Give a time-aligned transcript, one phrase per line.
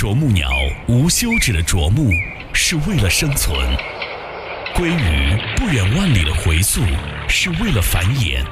[0.00, 0.48] 啄木鸟
[0.88, 2.10] 无休止的啄木，
[2.54, 3.54] 是为了生存；
[4.74, 6.80] 鲑鱼不远万里的回溯，
[7.28, 8.42] 是为了繁衍。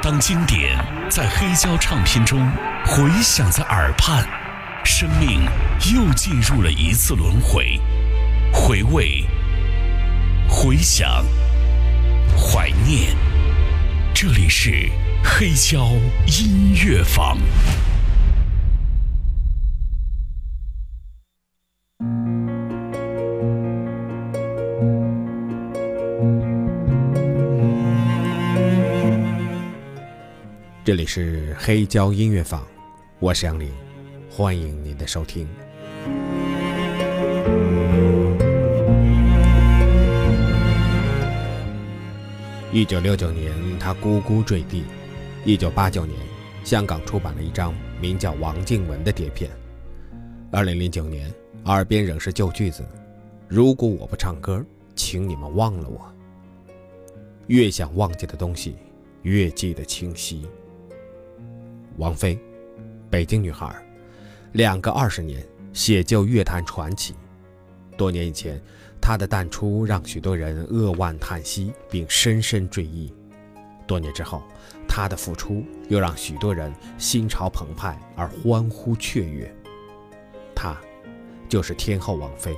[0.00, 0.78] 当经典
[1.10, 2.48] 在黑胶唱片中
[2.86, 4.24] 回响在耳畔，
[4.84, 5.42] 生命
[5.92, 7.80] 又进入了一次轮回。
[8.52, 9.24] 回味、
[10.48, 11.24] 回想、
[12.36, 13.16] 怀念，
[14.14, 14.88] 这里是
[15.24, 15.88] 黑胶
[16.28, 17.36] 音乐坊。
[31.10, 32.62] 是黑胶音乐坊，
[33.18, 33.70] 我是杨林，
[34.30, 35.48] 欢迎您的收听。
[42.70, 44.84] 一九六九年，他咕咕坠地。
[45.46, 46.14] 一九八九年，
[46.62, 49.50] 香港出版了一张名叫《王静文》的碟片。
[50.50, 51.32] 二零零九年，
[51.64, 52.84] 耳边仍是旧句子
[53.48, 54.62] ：“如果我不唱歌，
[54.94, 56.14] 请你们忘了我。”
[57.48, 58.76] 越想忘记的东西，
[59.22, 60.46] 越记得清晰。
[61.98, 62.38] 王菲，
[63.10, 63.74] 北京女孩，
[64.52, 67.12] 两个二十年，写就乐坛传奇。
[67.96, 68.60] 多年以前，
[69.00, 73.12] 她的淡出让许多人扼腕叹息，并深深追忆；
[73.84, 74.44] 多年之后，
[74.86, 79.52] 她的付出又让许多人心潮澎湃而欢呼雀跃。
[80.54, 80.76] 她，
[81.48, 82.56] 就是天后王菲。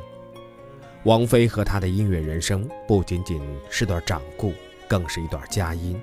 [1.05, 4.53] 王菲和她的音乐人生不仅仅是段掌故，
[4.87, 5.99] 更是一段佳音。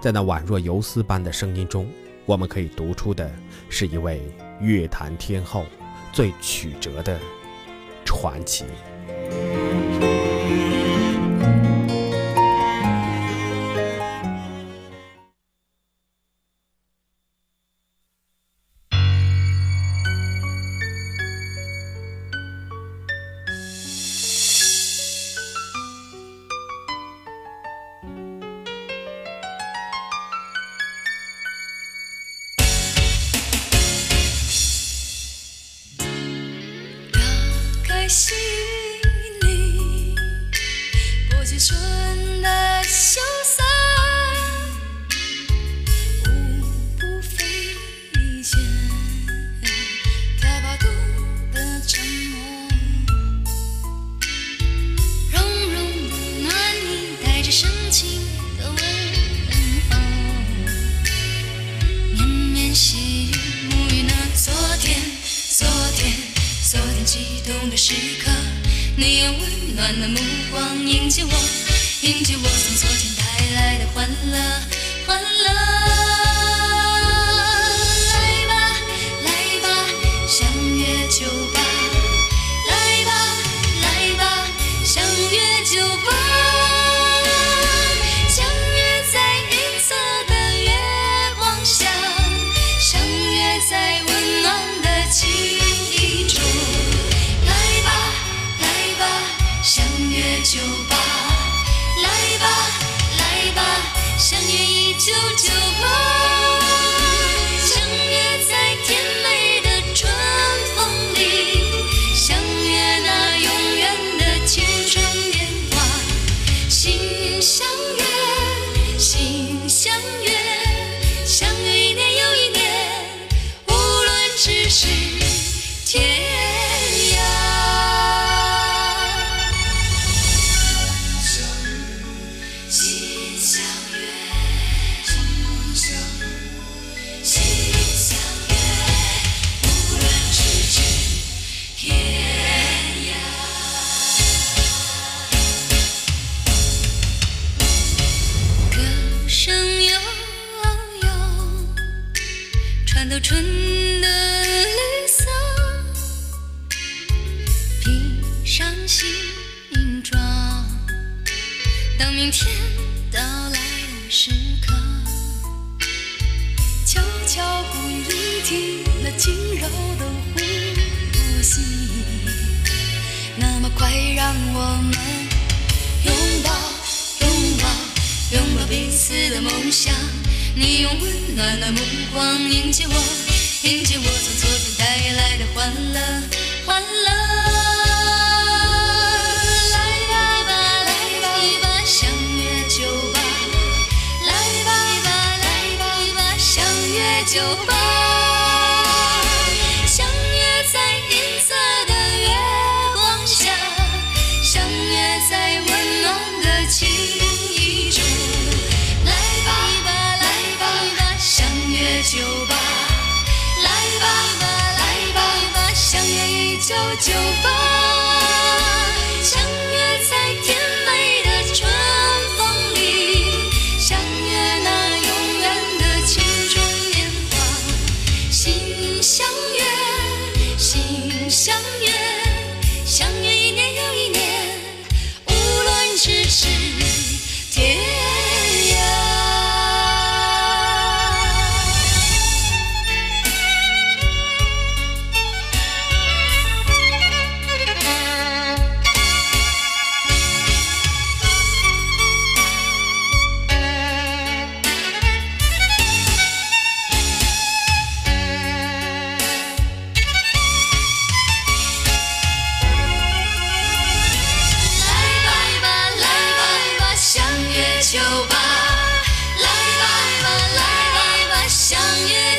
[0.00, 1.88] 在那宛若游丝般的声音中。
[2.26, 3.30] 我们可以读出的
[3.70, 4.20] 是一位
[4.60, 5.64] 乐坛天后
[6.12, 7.18] 最曲折的
[8.04, 8.64] 传奇。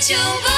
[0.07, 0.56] 就把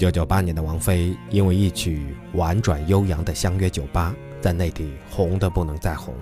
[0.00, 6.14] 一九九八年的王菲因为一曲婉转悠扬的相约九八在内地红的不能再红。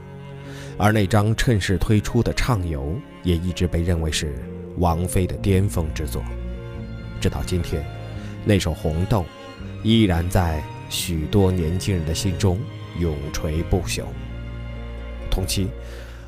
[0.76, 4.34] 而那张趁势推出的唱游也一直被认为是
[4.78, 6.20] 王菲的巅峰之作。
[7.20, 7.86] 直到今天
[8.44, 9.24] 那首红豆
[9.84, 10.60] 依然在
[10.90, 12.58] 许多年轻人的心中
[12.98, 14.02] 永垂不朽。
[15.30, 15.68] 同期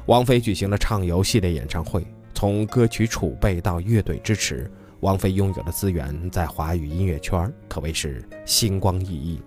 [0.07, 4.71] 王菲举行了唱游系列演唱会从歌曲储备到乐队支持
[5.01, 9.43] 王菲拥有的资源在华语音乐圈可谓是星光熠熠。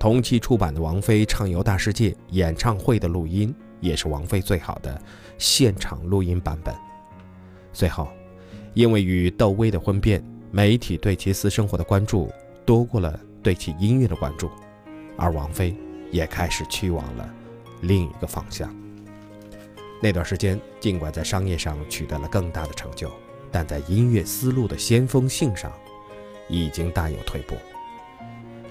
[0.00, 5.00] 同期出版的王菲《畅游大世界》演唱会的录音，也是王菲最好的
[5.38, 6.74] 现场录音版本。
[7.72, 8.08] 随后，
[8.74, 12.28] 因为与窦唯的婚变，媒体对其私生活的关注
[12.66, 14.50] 多过了对其音乐的关注，
[15.16, 15.76] 而王菲
[16.10, 17.32] 也开始去往了
[17.82, 18.74] 另一个方向。
[20.02, 23.08] 那段时间，尽管在商业上取得了更大的成就。
[23.52, 25.72] 但在音乐思路的先锋性上，
[26.48, 27.56] 已经大有退步。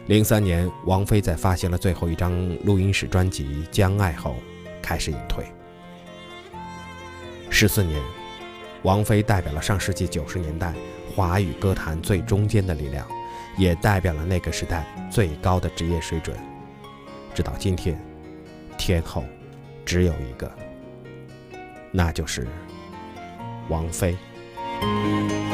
[0.07, 2.33] 零三年，王菲在发行了最后一张
[2.65, 4.35] 录音室专辑《将爱》后，
[4.81, 5.45] 开始隐退。
[7.49, 8.01] 十四年，
[8.83, 10.73] 王菲代表了上世纪九十年代
[11.15, 13.05] 华语歌坛最中间的力量，
[13.57, 16.35] 也代表了那个时代最高的职业水准。
[17.35, 17.99] 直到今天，
[18.77, 19.23] 天后
[19.85, 20.51] 只有一个，
[21.91, 22.47] 那就是
[23.69, 24.17] 王菲。
[24.81, 25.48] 还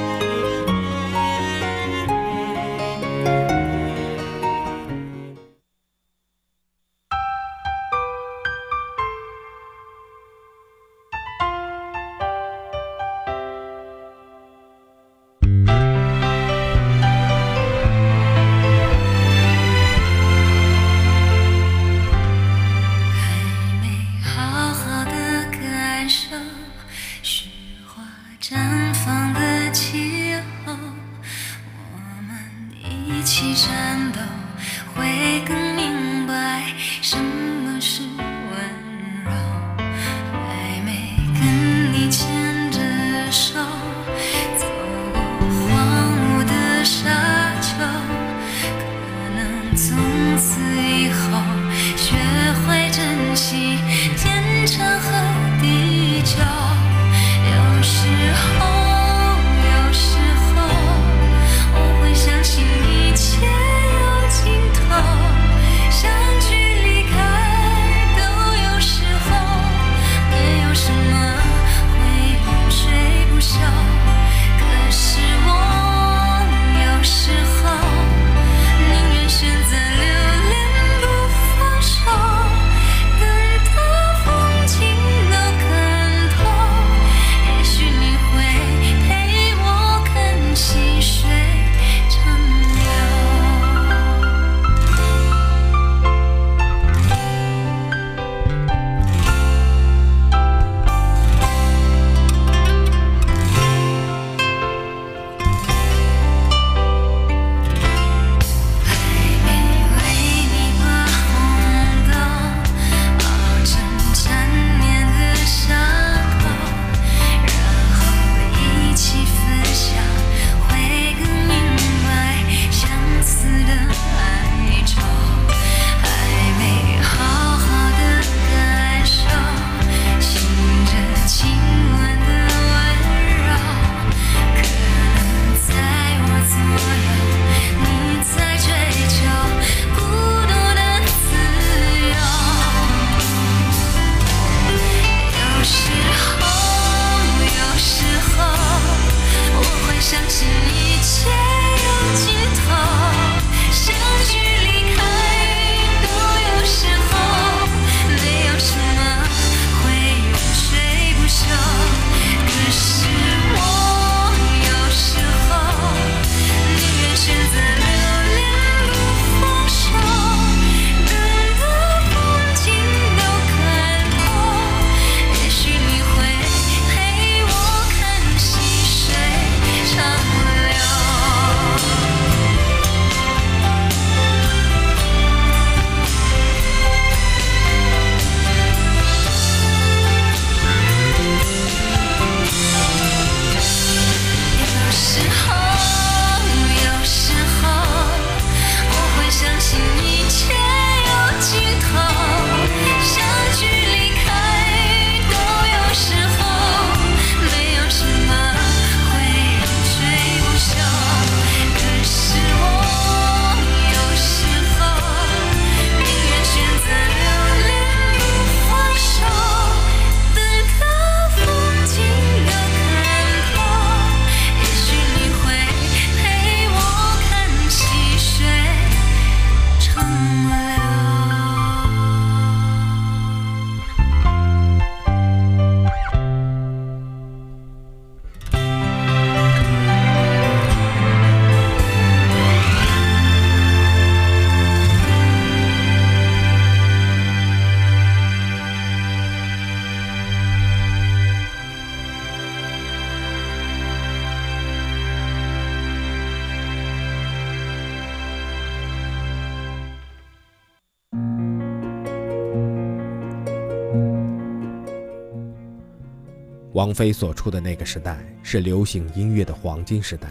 [266.75, 270.27] 王菲所处的那个时代是流行音乐的黄金时代，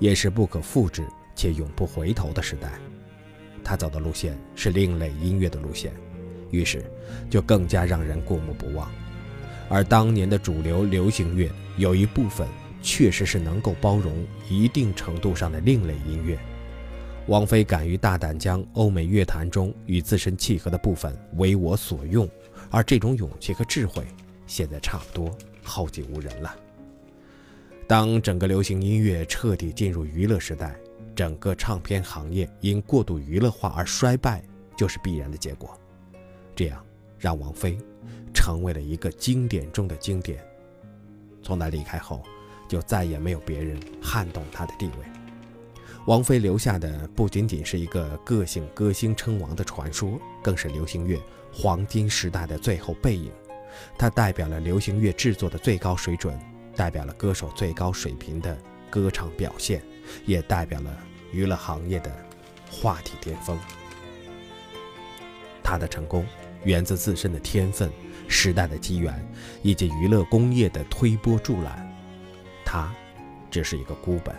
[0.00, 1.04] 也是不可复制
[1.36, 2.72] 且永不回头的时代。
[3.62, 5.92] 她走的路线是另类音乐的路线，
[6.50, 6.90] 于是
[7.28, 8.90] 就更加让人过目不忘。
[9.68, 12.48] 而当年的主流流行乐有一部分
[12.80, 16.38] 确实是能够包容一定程度上的另类音乐。
[17.26, 22.26] 王菲敢于大胆将欧美乐坛中与自身契合的部分为我所用，
[22.70, 24.02] 而这种勇气和智慧，
[24.46, 25.30] 现在差不多
[25.64, 26.54] 后继无人了。
[27.86, 30.74] 当整个流行音乐彻底进入娱乐时代，
[31.14, 34.42] 整个唱片行业因过度娱乐化而衰败，
[34.76, 35.78] 就是必然的结果。
[36.54, 36.84] 这样
[37.18, 37.76] 让王菲
[38.32, 40.42] 成为了一个经典中的经典。
[41.42, 42.22] 从她离开后，
[42.68, 44.92] 就再也没有别人撼动她的地位。
[46.06, 51.20] 王菲留下的不仅仅是一个个性歌星称王的传说，更是流行乐
[51.52, 53.30] 黄金时代的最后背影。
[53.98, 56.38] 它代表了流行乐制作的最高水准，
[56.76, 58.56] 代表了歌手最高水平的
[58.90, 59.82] 歌唱表现，
[60.26, 60.98] 也代表了
[61.32, 62.10] 娱乐行业的
[62.70, 63.58] 话题巅峰。
[65.62, 66.26] 他的成功
[66.64, 67.90] 源自自身的天分、
[68.28, 69.26] 时代的机缘
[69.62, 71.90] 以及娱乐工业的推波助澜。
[72.64, 72.94] 他
[73.50, 74.34] 只是一个孤本。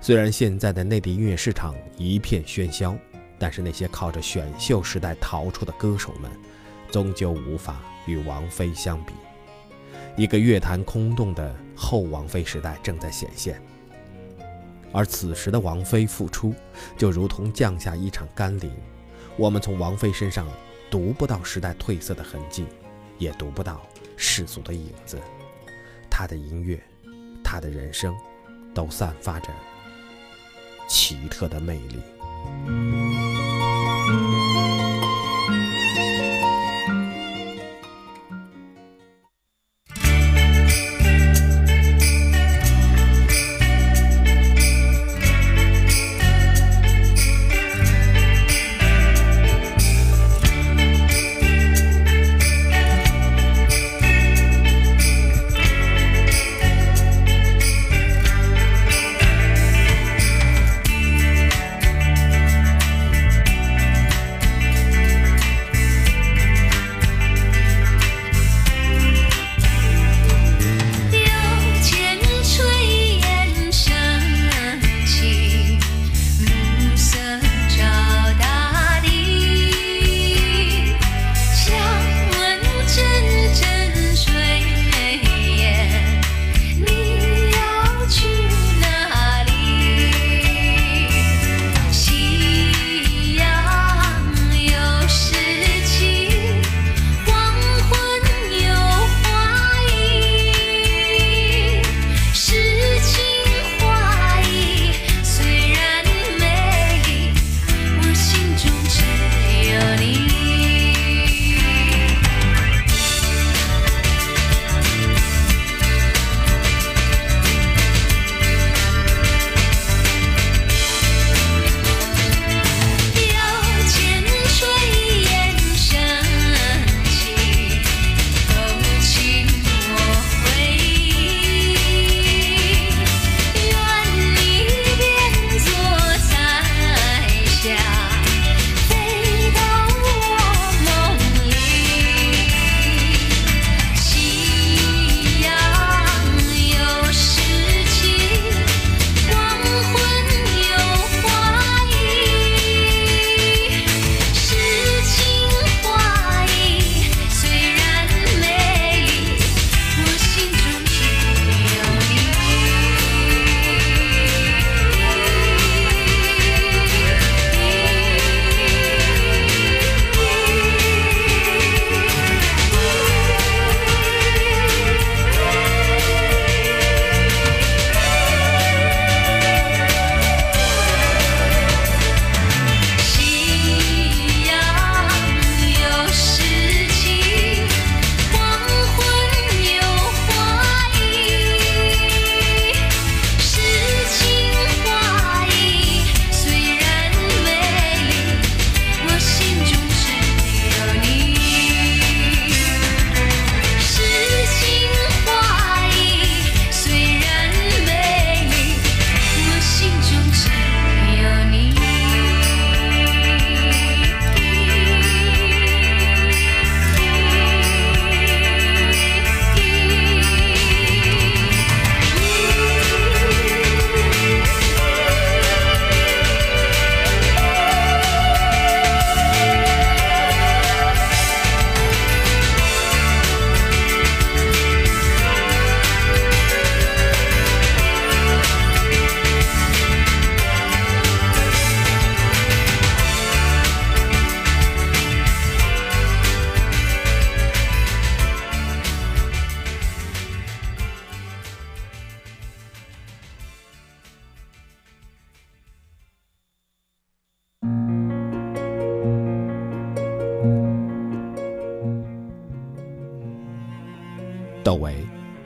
[0.00, 2.96] 虽然现在的内地音乐市场一片喧嚣，
[3.38, 6.30] 但是那些靠着选秀时代逃出的歌手们，
[6.92, 9.12] 终究无法与王菲相比。
[10.16, 13.62] 一个乐坛空洞的后王菲时代正在显现，
[14.90, 16.52] 而此时的王菲复出，
[16.96, 18.72] 就如同降下一场甘霖。
[19.36, 20.48] 我们从王菲身上
[20.90, 22.66] 读不到时代褪色的痕迹，
[23.18, 23.80] 也读不到
[24.16, 25.20] 世俗的影子。
[26.10, 26.82] 她的音乐，
[27.44, 28.12] 她的人生，
[28.74, 29.50] 都散发着
[30.88, 33.37] 奇特的魅力。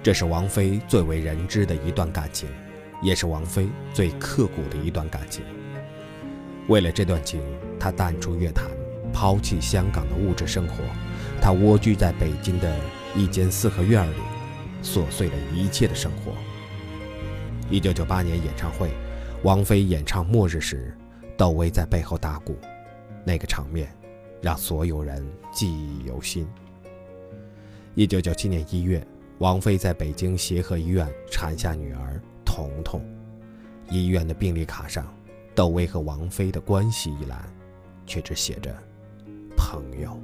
[0.03, 2.49] 这是王菲最为人知的一段感情，
[3.01, 5.45] 也是王菲最刻骨的一段感情。
[6.67, 7.41] 为了这段情，
[7.79, 8.67] 她淡出乐坛，
[9.12, 10.83] 抛弃香港的物质生活，
[11.41, 12.77] 她蜗居在北京的
[13.15, 14.17] 一间四合院里，
[14.83, 16.33] 琐碎了一切的生活。
[17.71, 18.91] 一九九八年演唱会，
[19.45, 20.97] 王菲演唱《末日》时，
[21.37, 22.57] 窦唯在背后打鼓，
[23.25, 23.88] 那个场面
[24.41, 26.45] 让所有人记忆犹新。
[27.95, 29.07] 一九九七年一月，
[29.42, 33.05] 王菲在北京协和医院产下女儿彤彤，
[33.90, 35.05] 医院的病历卡上，
[35.52, 37.52] 窦唯和王菲的关系一栏，
[38.07, 38.72] 却只写着
[39.59, 40.16] “朋友”。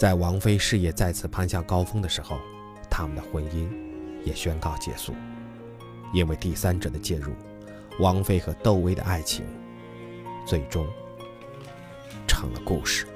[0.00, 2.38] 在王菲事业再次攀向高峰的时候，
[2.88, 3.68] 他们的婚姻
[4.24, 5.12] 也宣告结束，
[6.14, 7.34] 因为第三者的介入，
[7.98, 9.44] 王菲和窦唯的爱情
[10.46, 10.86] 最终
[12.26, 13.06] 成了故事。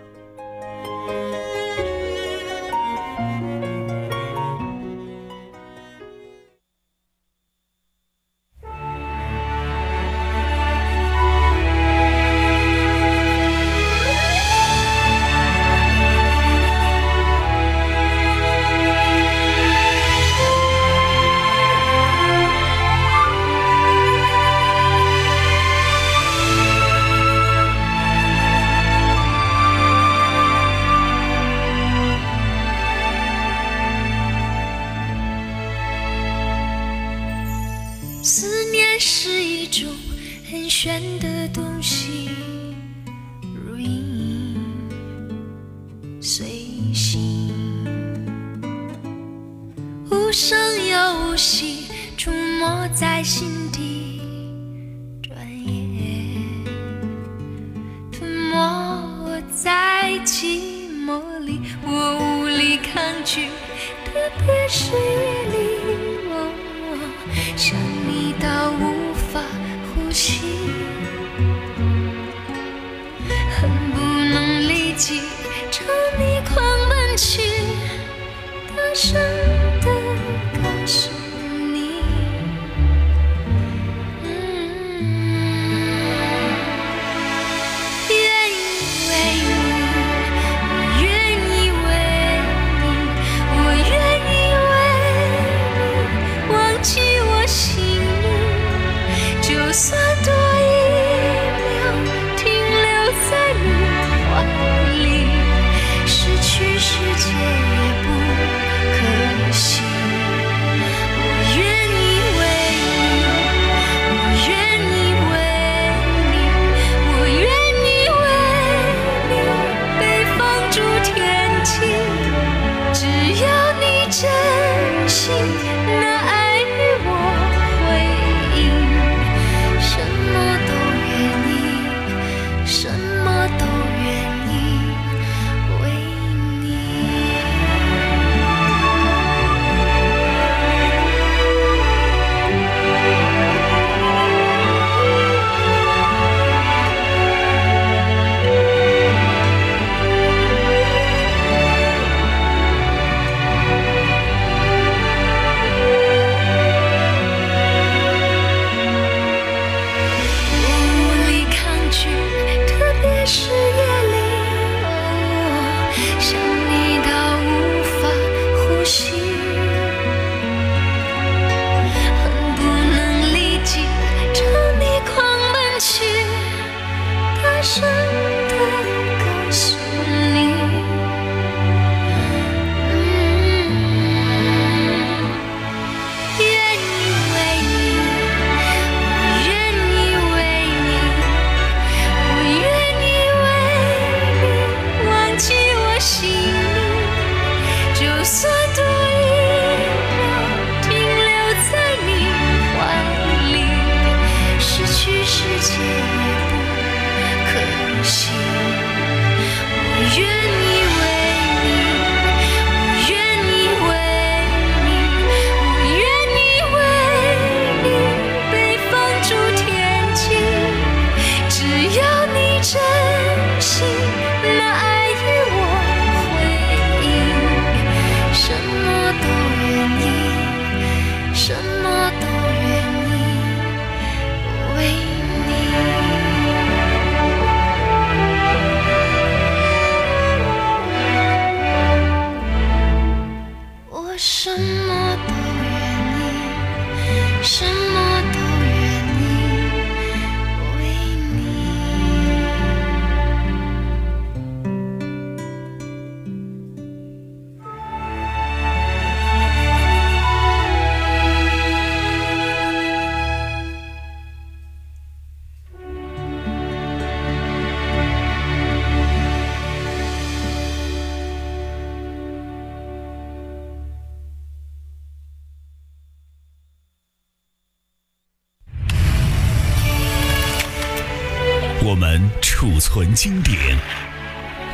[282.96, 283.76] 存经典，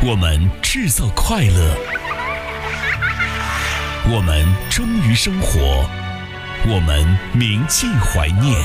[0.00, 1.76] 我们制造快乐，
[4.14, 5.84] 我们忠于生活，
[6.64, 8.56] 我们铭记怀念。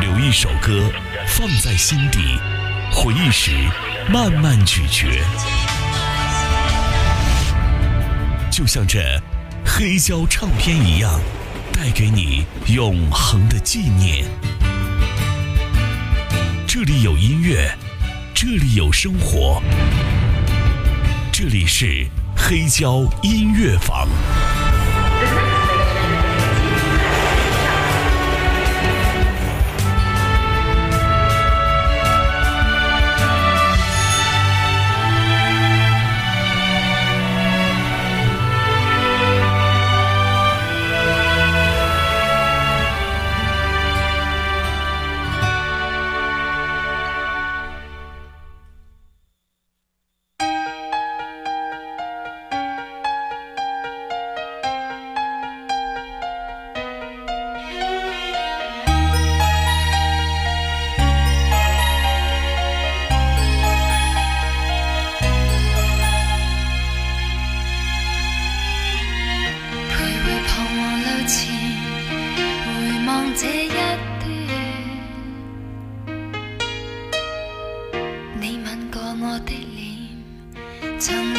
[0.00, 0.90] 留一首歌
[1.28, 2.18] 放在心底，
[2.92, 3.52] 回忆时
[4.08, 5.06] 慢慢咀嚼，
[8.50, 9.00] 就像这
[9.64, 11.20] 黑胶唱片一样，
[11.72, 14.24] 带给你永恒的纪念。
[16.74, 17.72] 这里有音乐，
[18.34, 19.62] 这里有生活，
[21.30, 24.08] 这里是黑胶音乐坊。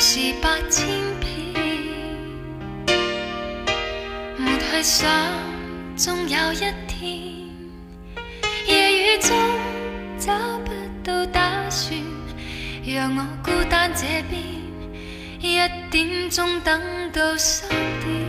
[0.08, 0.86] 是百千
[1.20, 1.26] 遍。
[4.38, 5.10] 没去想，
[5.98, 7.50] 终有一天，
[8.68, 9.36] 夜雨中
[10.20, 10.72] 找不
[11.04, 12.00] 到打算，
[12.86, 14.40] 让我孤单这边。
[15.42, 15.58] 一
[15.90, 16.80] 点钟等
[17.12, 18.25] 到三点，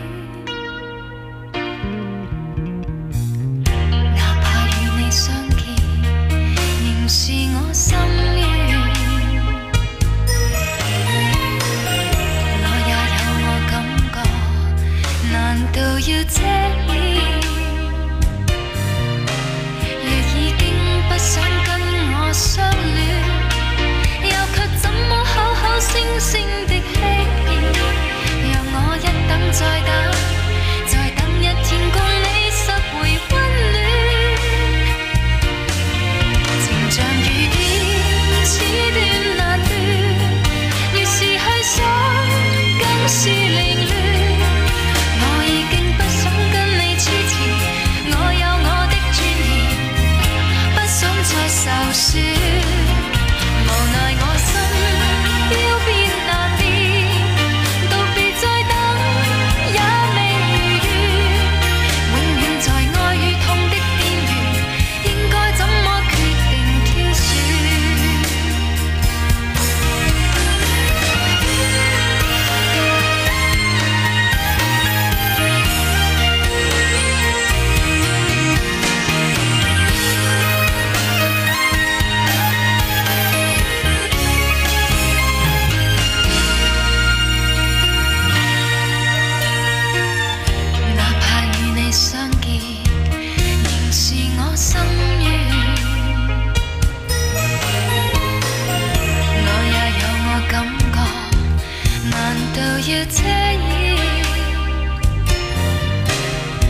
[102.89, 103.27] 要遮掩？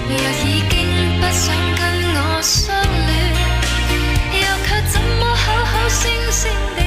[0.10, 0.74] 若已经
[1.20, 1.80] 不想跟
[2.16, 2.56] 我相
[3.06, 3.10] 恋，
[4.34, 6.02] 又却怎么口口声
[6.32, 6.42] 声
[6.76, 6.80] 地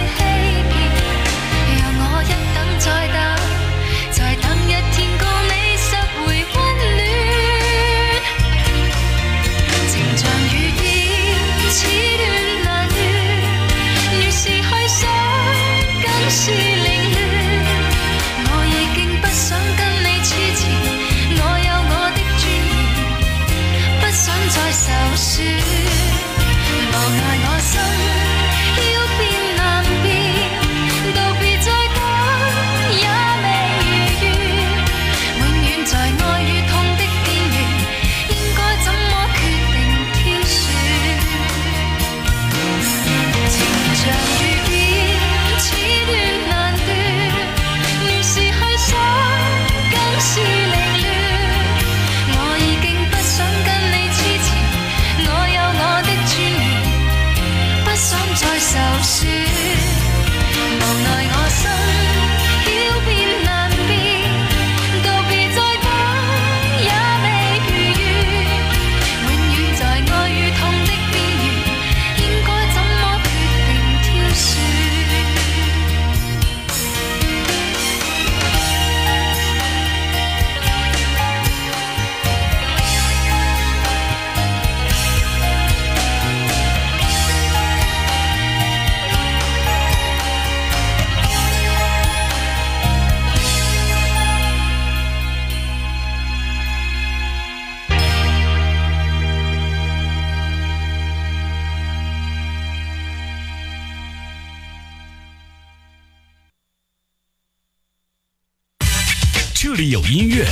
[109.63, 110.47] 这里有音乐，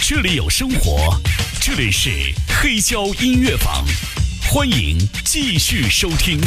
[0.00, 1.20] 这里有生活，
[1.60, 2.08] 这里是
[2.46, 3.84] 黑胶音乐坊，
[4.48, 6.38] 欢迎继续收听。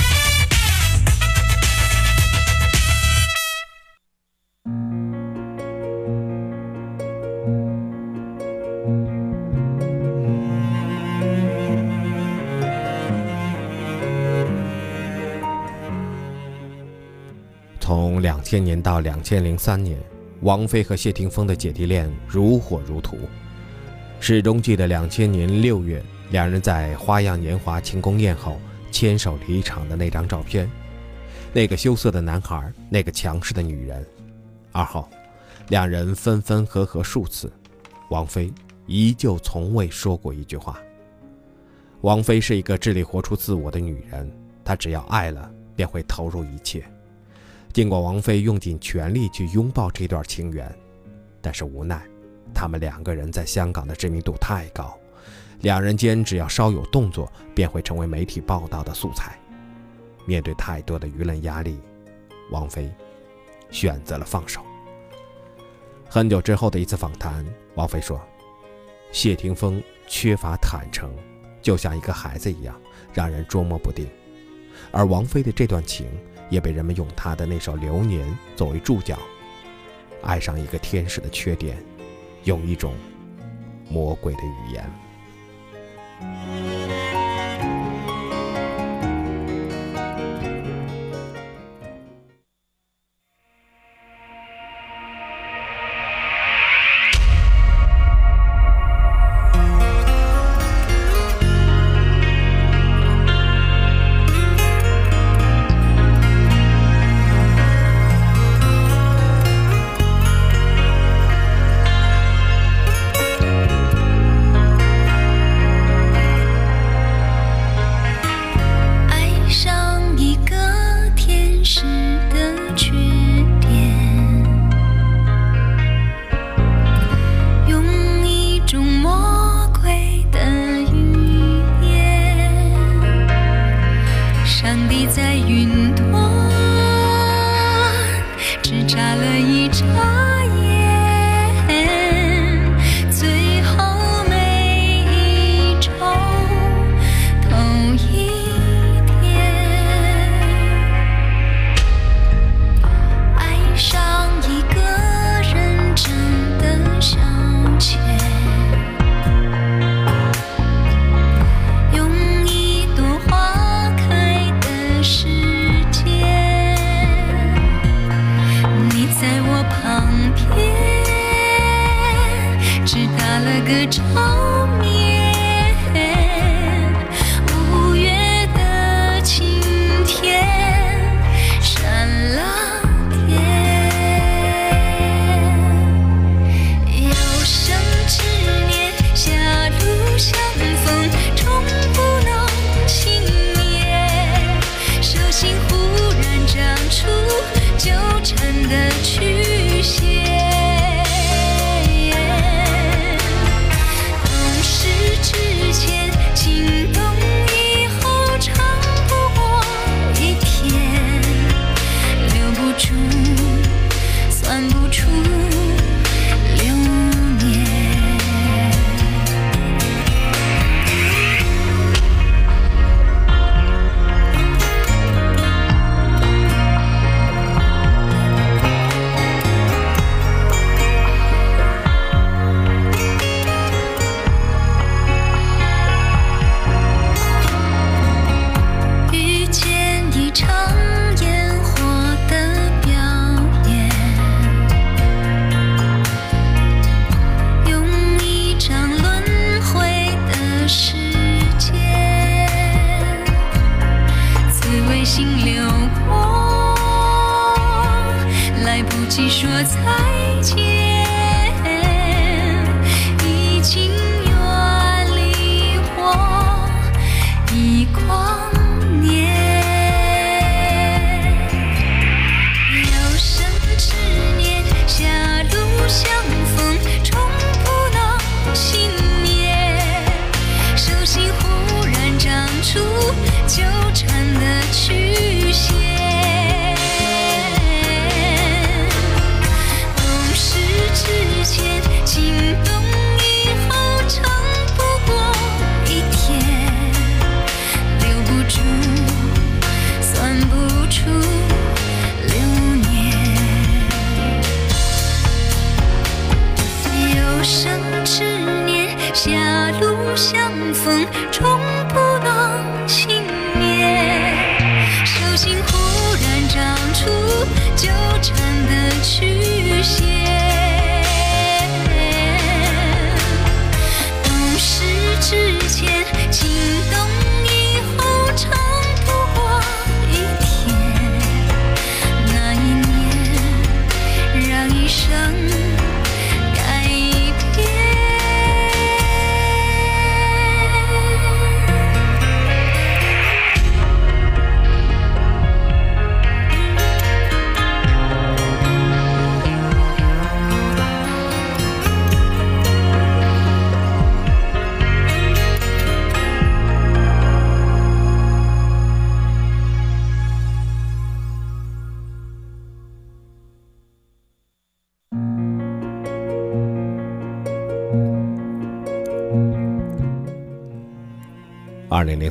[17.81, 20.01] 从两千年到两千零三年，
[20.43, 23.17] 王菲和谢霆锋的姐弟恋如火如荼。
[24.19, 28.59] 始终记得两千年六月，两人在花样年华庆功宴后
[28.91, 30.69] 牵手离场的那张照片。
[31.53, 34.05] 那个羞涩的男孩，那个强势的女人。
[34.73, 35.07] 而后，
[35.69, 37.49] 两人分分合合数次，
[38.09, 38.51] 王菲
[38.85, 40.77] 依旧从未说过一句话。
[42.01, 44.29] 王菲是一个致力活出自我的女人，
[44.65, 46.83] 她只要爱了，便会投入一切。
[47.73, 50.71] 尽管王菲用尽全力去拥抱这段情缘，
[51.41, 51.99] 但是无奈，
[52.53, 54.95] 他们两个人在香港的知名度太高，
[55.61, 59.39] 两人间只要稍有动作，便会成为媒体报道的素材。
[60.27, 61.79] 面对太多的舆论压力，
[62.51, 62.87] 王菲
[63.71, 64.61] 选择了放手。
[66.07, 68.21] 很久之后的一次访谈，王菲说
[69.11, 71.09] ：“谢霆锋缺乏坦诚，
[71.59, 72.79] 就像一个孩子一样，
[73.15, 74.07] 让人捉摸不定。”
[74.93, 76.05] 而王菲的这段情。
[76.49, 79.19] 也被人们用他的那首《流年》作为注脚。
[80.21, 81.77] 爱上一个天使的缺点，
[82.45, 82.93] 用一种
[83.89, 87.02] 魔鬼的语言。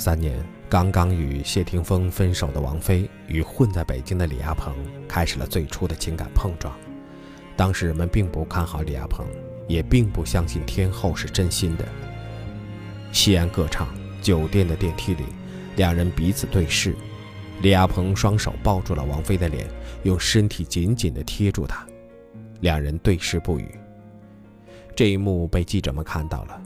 [0.03, 4.75] 三年，刚刚与谢霆锋分手的王菲与混在北京的李亚鹏
[5.07, 6.77] 开始了最初的情感碰撞。
[7.57, 9.25] 当时人们并不看好李亚鹏，
[9.69, 11.87] 也并不相信天后是真心的。
[13.13, 13.87] 西安歌唱
[14.21, 15.23] 酒店的电梯里，
[15.77, 16.97] 两人彼此对视，
[17.61, 19.69] 李亚鹏双手抱住了王菲的脸，
[20.03, 21.87] 用身体紧紧地贴住她，
[22.59, 23.73] 两人对视不语。
[24.97, 26.61] 这一幕被记者们看到了，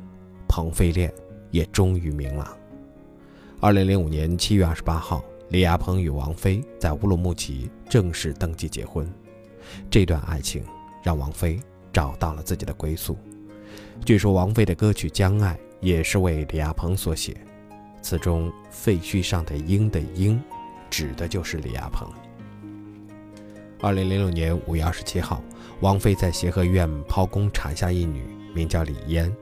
[0.48, 1.12] 鹏飞恋
[1.50, 2.56] 也终于明朗。
[3.58, 9.10] 二零零五年七月二十八号，李亚鹏与王菲在乌鲁木齐正式登记结婚。
[9.90, 10.62] 这段爱情
[11.02, 11.58] 让王菲
[11.90, 13.16] 找到了自己的归宿。
[14.04, 17.34] 据说王菲的歌曲《将爱》也是为李亚鹏所写，
[18.02, 20.38] 词中“废墟上的鹰”的鹰，
[20.90, 22.06] 指的就是李亚鹏。
[23.80, 25.42] 二零零六年五月二十七号，
[25.80, 28.22] 王菲在协和医院剖宫产下一女，
[28.54, 29.34] 名叫李嫣。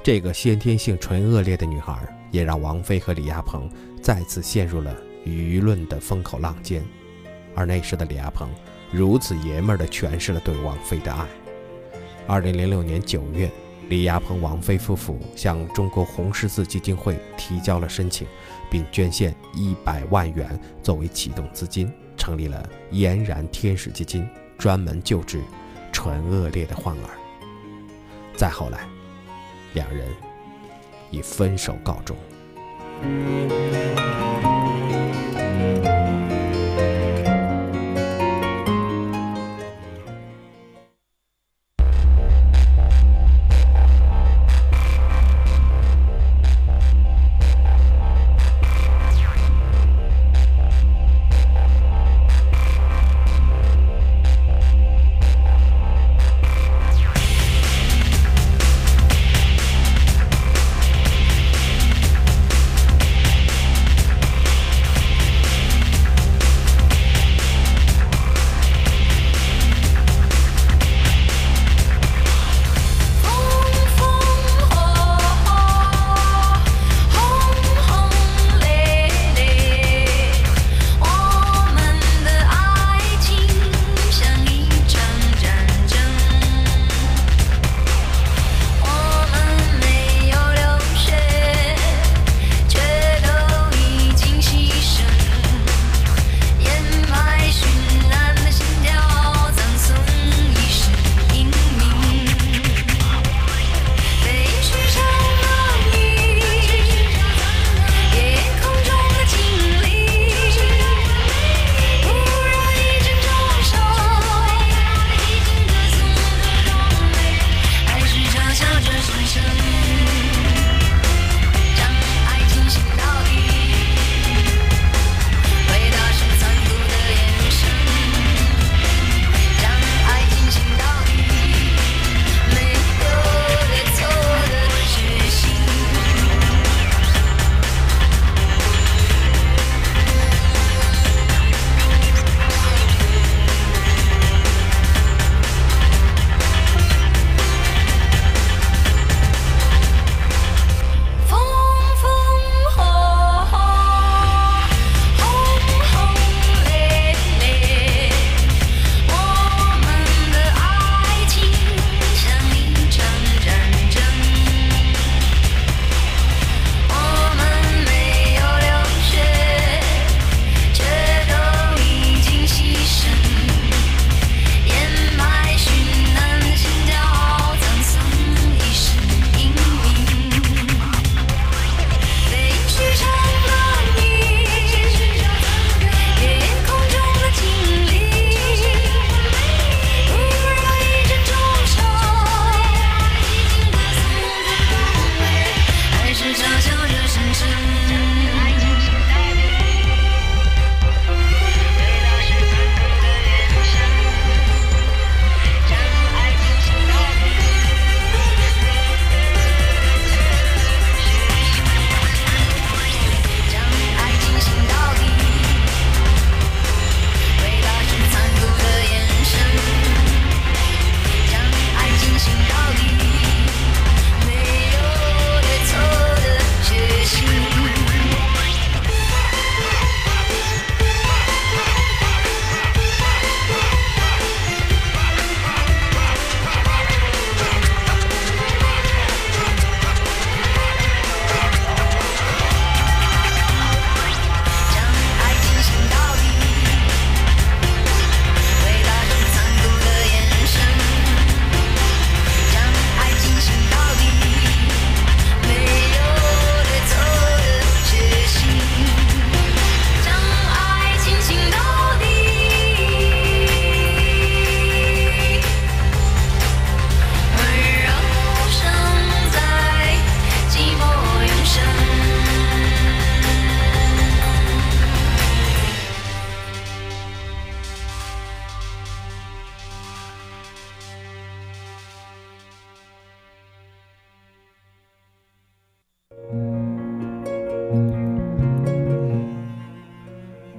[0.00, 3.70] 这个先天性纯恶劣的女孩，也让王菲和李亚鹏
[4.02, 4.92] 再次陷入了
[5.24, 6.82] 舆论的风口浪尖。
[7.54, 8.48] 而那时的李亚鹏，
[8.90, 11.24] 如此爷们儿地诠释了对王菲的爱。
[12.26, 13.50] 二零零六年九月，
[13.88, 18.26] 李亚鹏、王菲夫妇向中国红十字基金会提交了申请，
[18.70, 24.26] 并捐献一百万元作为启动资金，成立了嫣然天使基金，
[24.56, 25.42] 专门救治
[25.92, 27.10] 纯恶劣的患儿。
[28.34, 28.88] 再后来，
[29.74, 30.08] 两人
[31.12, 32.16] 以分手告终。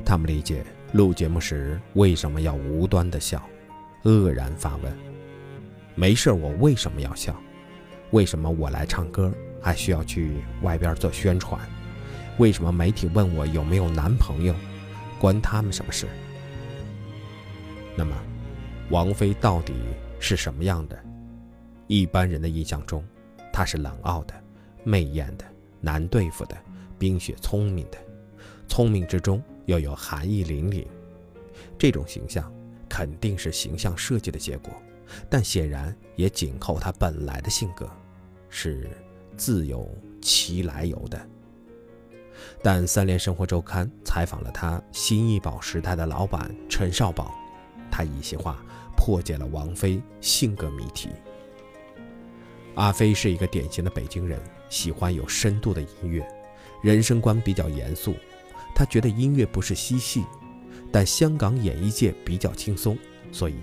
[0.06, 3.42] 他们理解录节目时为什么要无端的笑，
[4.04, 4.94] 愕然发问：
[5.96, 7.36] 没事我为什么要笑？
[8.12, 11.60] 为什么我来唱歌还需要去外边做宣传？
[12.38, 14.54] 为什么媒体问我有没有男朋友？
[15.20, 16.06] 关他们什么事？
[17.96, 18.16] 那么，
[18.90, 19.74] 王菲到底
[20.20, 21.00] 是什么样的？
[21.88, 23.04] 一般人的印象中，
[23.52, 24.34] 她是冷傲的、
[24.84, 25.46] 媚艳的、
[25.84, 26.58] 难对付的、
[26.98, 27.98] 冰雪聪明的，
[28.70, 30.88] 聪明之中又有寒意凛凛。
[31.78, 32.50] 这种形象
[32.88, 34.72] 肯定是形象设计的结果，
[35.30, 37.90] 但显然也紧扣他本来的性格，
[38.50, 38.90] 是
[39.36, 39.86] 自有
[40.22, 41.28] 其来由的。
[42.62, 47.36] 但《三联生活周刊》采访了他新艺宝时代的老板陈少宝，
[47.92, 48.64] 他一席话
[48.96, 51.10] 破解了王菲性格谜题。
[52.76, 54.40] 阿飞是一个典型的北京人，
[54.74, 56.28] 喜欢有深度的音乐，
[56.82, 58.16] 人生观比较严肃。
[58.74, 60.24] 他觉得音乐不是嬉戏，
[60.92, 62.98] 但香港演艺界比较轻松，
[63.32, 63.54] 所以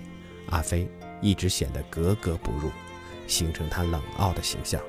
[0.45, 0.87] 阿飞
[1.21, 2.71] 一直显得格格不入，
[3.27, 4.81] 形成他冷傲的形象。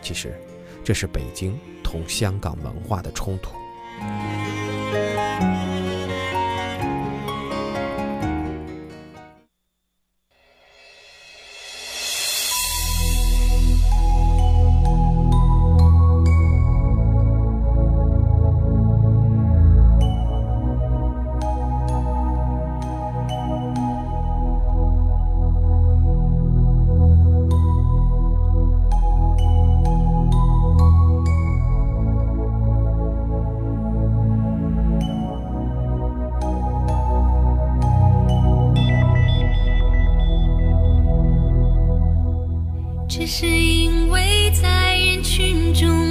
[0.00, 0.40] 其实，
[0.84, 3.50] 这是北京同香港文化的冲突。
[43.18, 46.05] 只是因为在人群中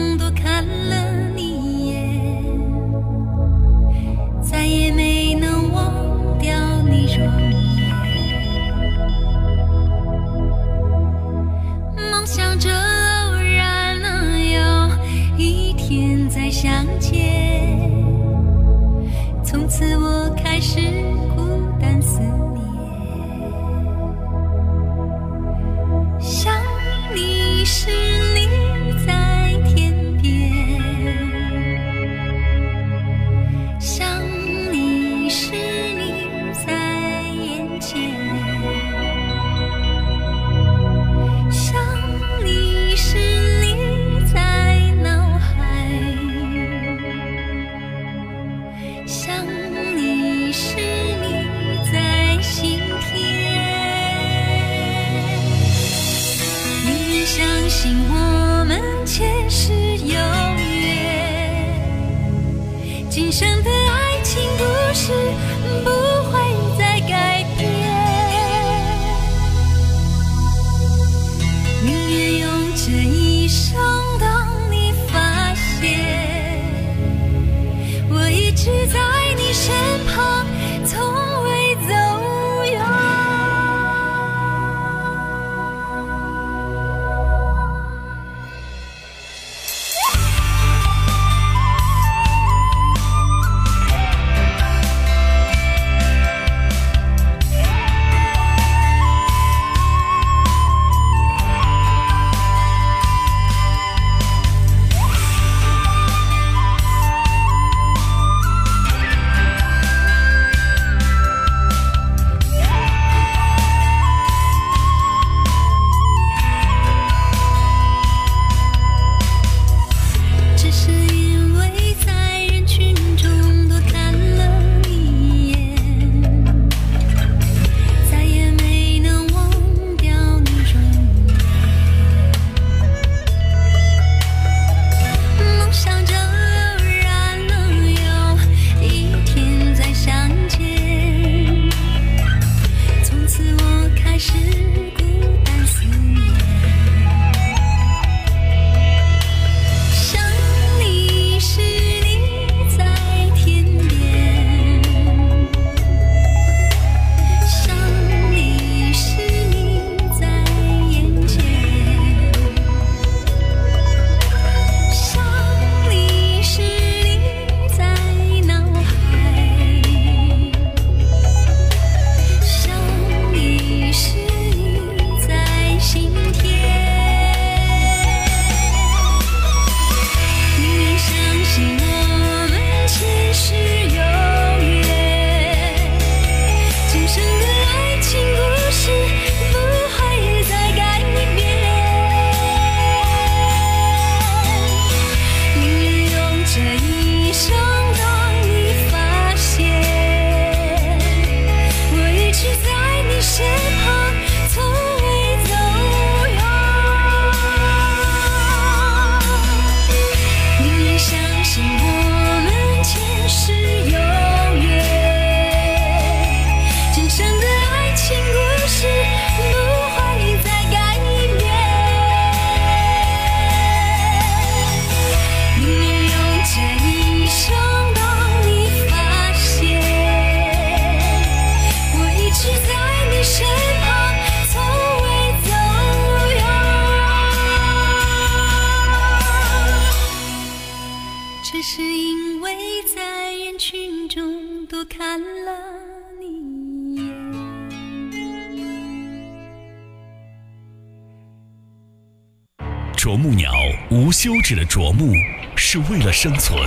[253.06, 253.52] 啄木鸟
[253.92, 255.14] 无休止的啄木
[255.56, 256.60] 是为了生存，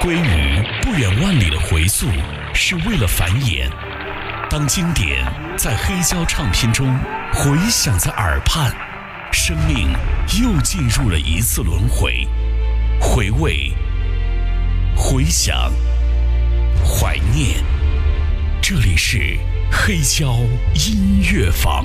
[0.00, 2.06] 鲑鱼不远万里的回溯
[2.54, 3.68] 是为了繁衍。
[4.48, 5.22] 当经典
[5.54, 6.98] 在黑胶唱片中
[7.30, 8.74] 回响在耳畔，
[9.30, 9.92] 生命
[10.40, 12.26] 又进入了一次轮回。
[12.98, 13.70] 回味、
[14.96, 15.70] 回想、
[16.82, 17.62] 怀念，
[18.62, 19.36] 这里是
[19.70, 20.38] 黑胶
[20.72, 21.84] 音乐坊。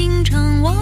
[0.00, 0.79] 然会经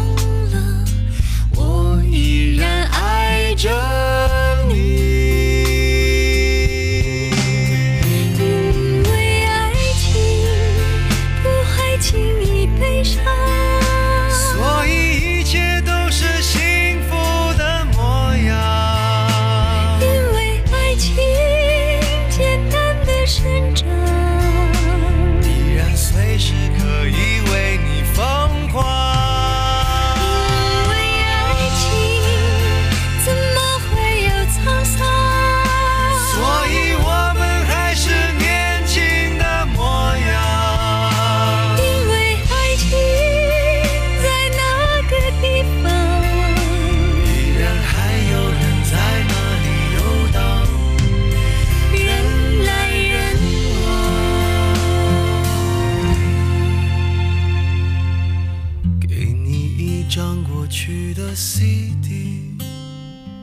[60.08, 62.56] 张过去的 CD，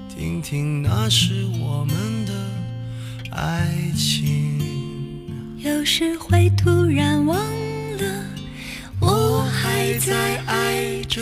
[0.09, 2.34] 听听那是我们的
[3.32, 4.59] 爱情。
[5.59, 7.38] 有时会突然忘
[7.97, 8.26] 了，
[8.99, 11.22] 我还在爱着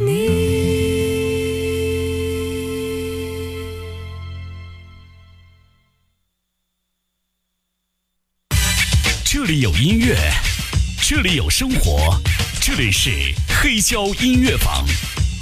[0.00, 0.06] 你。
[9.24, 10.16] 这里有音乐，
[11.02, 12.18] 这里有生活，
[12.66, 13.10] 这里是
[13.62, 14.84] 黑胶音乐坊，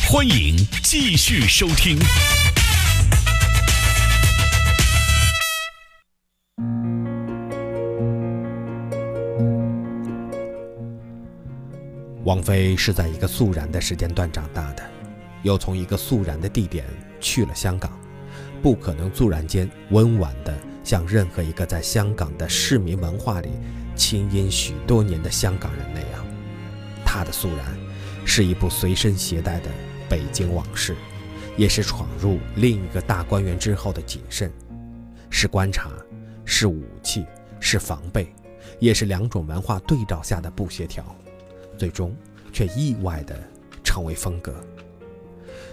[0.06, 1.98] 欢迎继续收听。
[12.24, 14.82] 王菲是在一个肃然的时间段长大的，
[15.42, 16.84] 又从一个肃然的地点
[17.22, 17.90] 去了香港，
[18.62, 20.54] 不可能突然间温婉的
[20.84, 23.48] 像任何一个在香港的市民文化里
[23.96, 26.23] 浸淫许多年的香港人那样。
[27.14, 27.64] 他的肃然，
[28.24, 29.70] 是一部随身携带的
[30.08, 30.96] 北京往事，
[31.56, 34.50] 也是闯入另一个大观园之后的谨慎，
[35.30, 35.92] 是观察，
[36.44, 37.24] 是武器，
[37.60, 38.34] 是防备，
[38.80, 41.04] 也是两种文化对照下的不协调。
[41.78, 42.12] 最终
[42.52, 43.38] 却意外的
[43.84, 44.52] 成为风格。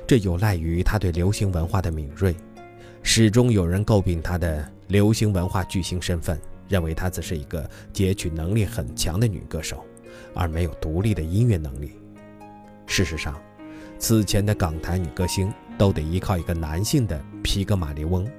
[0.05, 2.35] 这有赖于他对流行文化的敏锐。
[3.01, 6.39] 始终有人诟病他的流行文化巨星身份，
[6.69, 9.83] 认为她只是一个截取能力很强的女歌手，
[10.33, 11.91] 而没有独立的音乐能力。
[12.85, 13.39] 事实上，
[13.97, 18.29] 此前的港台女歌星都得依靠一个男性的皮格马利翁，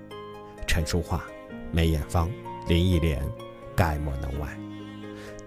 [0.67, 1.23] 陈淑桦、
[1.71, 2.31] 梅艳芳、
[2.69, 3.23] 林忆莲，
[3.75, 4.49] 概莫能外。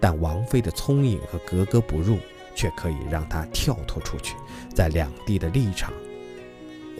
[0.00, 2.18] 但王菲的聪颖和格格不入，
[2.54, 4.34] 却可以让她跳脱出去，
[4.74, 5.92] 在两地的立场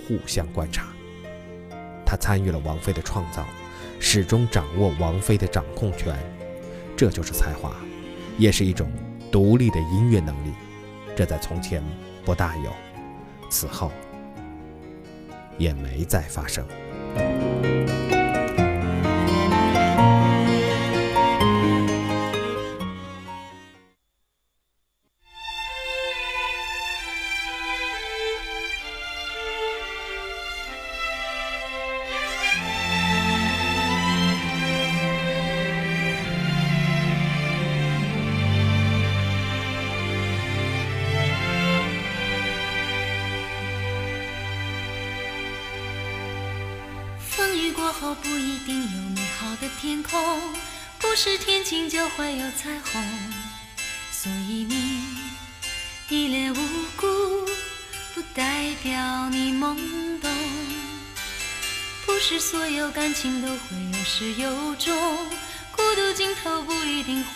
[0.06, 0.86] 互相观察。
[2.04, 3.44] 他参与了王菲的创造，
[3.98, 6.16] 始终掌握王菲的掌控权，
[6.96, 7.74] 这就是才华，
[8.38, 8.88] 也是一种
[9.30, 10.52] 独立的音乐能力。
[11.16, 11.82] 这在从前
[12.24, 12.70] 不大有，
[13.48, 13.90] 此后
[15.56, 16.66] 也没再发生。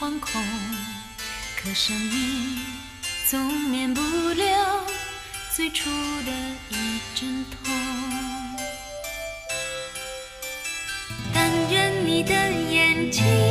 [0.01, 0.43] 惶恐。
[1.63, 2.59] 可生命
[3.29, 3.39] 总
[3.69, 4.87] 免不了
[5.55, 6.33] 最初的
[6.71, 7.75] 一阵痛。
[11.35, 13.50] 但愿你的眼睛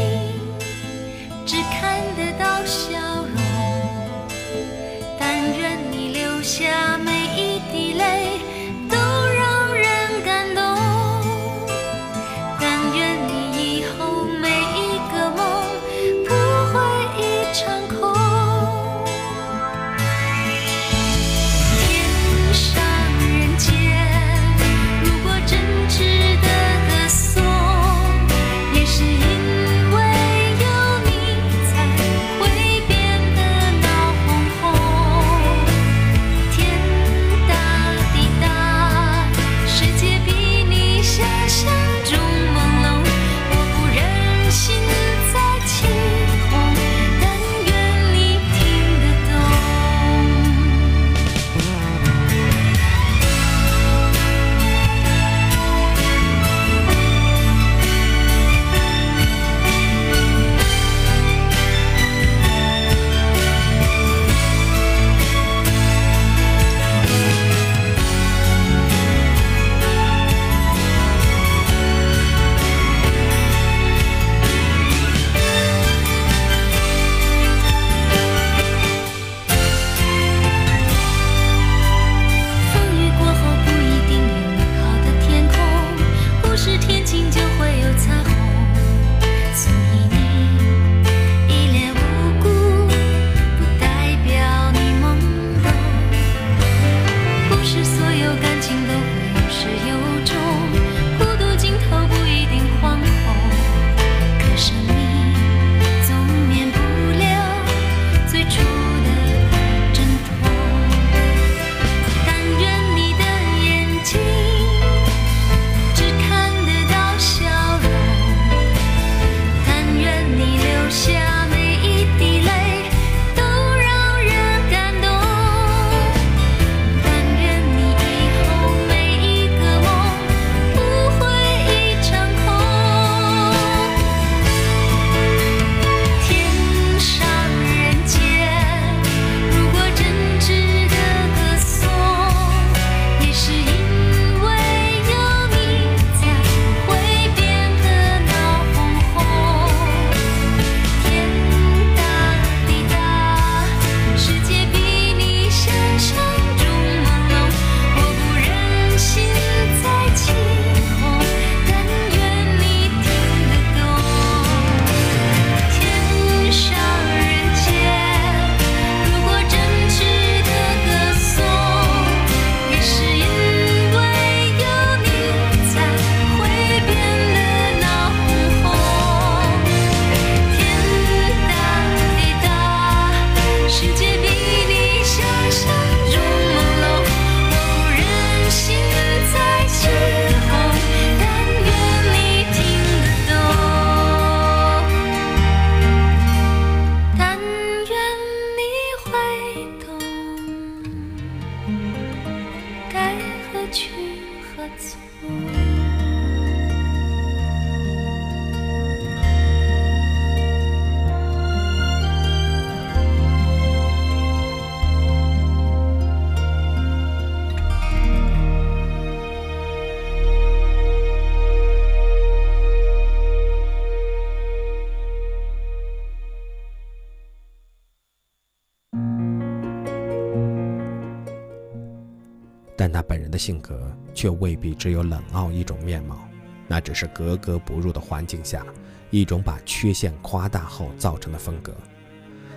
[233.39, 236.27] 性格却未必只有冷傲一种面貌，
[236.67, 238.65] 那只是格格不入的环境下
[239.09, 241.73] 一种把缺陷夸大后造成的风格。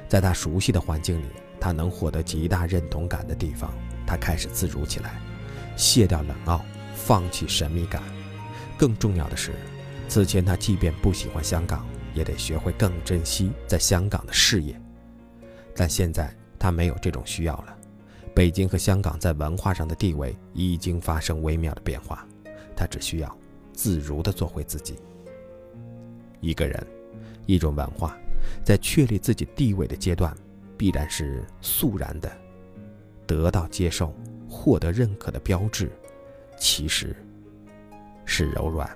[0.09, 1.27] 在他熟悉的环境里，
[1.61, 3.73] 他能获得极大认同感的地方，
[4.07, 5.19] 他开始自如起来，
[5.77, 6.63] 卸掉冷傲，
[6.95, 8.03] 放弃神秘感。
[8.77, 9.53] 更重要的是，
[10.09, 14.79] 此前他即便不喜欢香港，也得学会更珍惜在香港的事业。
[15.75, 17.77] 但现在他没有这种需要了。
[18.35, 22.27] 北京和香港在文化上的地位已经发生微妙的变化，
[22.75, 23.39] 他只需要
[23.73, 24.97] 自如地做回自己。
[26.41, 26.85] 一个人，
[27.45, 28.17] 一种文化，
[28.65, 30.35] 在确立自己地位的阶段，
[30.79, 32.33] 必然是肃然的，
[33.27, 34.15] 得到接受、
[34.49, 35.93] 获得认可的标志，
[36.59, 37.15] 其实
[38.25, 38.89] 是柔软。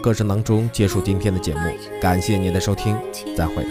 [0.00, 1.60] 了，听众朋友，歌声当中结束今天的节目，
[2.00, 2.96] 感谢您的收听，
[3.36, 3.64] 再会。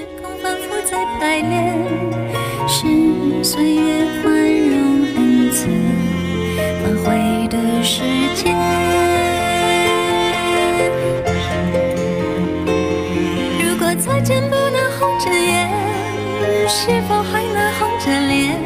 [13.61, 15.69] 如果再见不能红着眼，
[16.67, 18.59] 是否还能红着脸？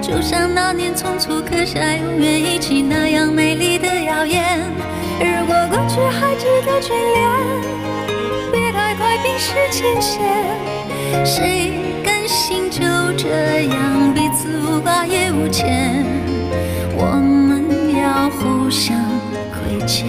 [0.00, 4.79] 就像那年匆促刻下永远一起那样美丽的谣言。
[5.20, 7.18] 如果过去还值得眷恋。
[8.50, 10.20] 别太快冰释前嫌，
[11.24, 11.72] 谁
[12.04, 12.80] 甘心就
[13.16, 13.28] 这
[13.66, 16.04] 样彼此无挂也无牵？
[16.96, 18.96] 我们要互相
[19.52, 20.08] 亏欠，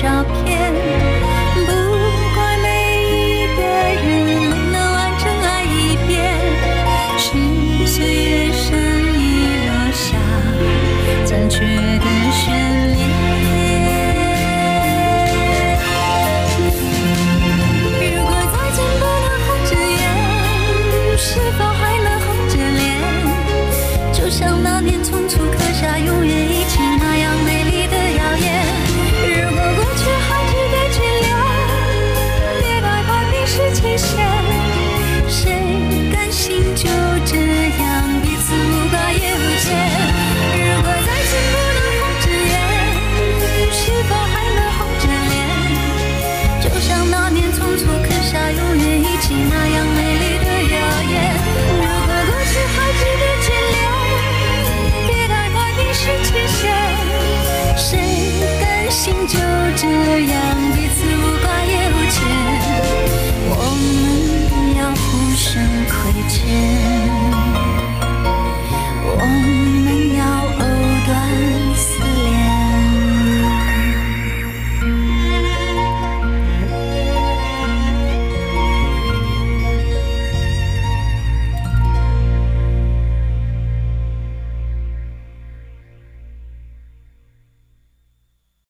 [0.00, 0.47] 照片。